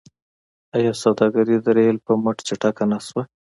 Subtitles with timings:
[0.77, 3.23] آیا سوداګري د ریل په مټ چټکه نشوه؟